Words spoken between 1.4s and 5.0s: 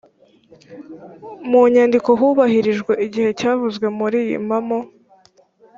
mu nyandiko hubahirijwe igihe cyavuzwe muri iyi mpamo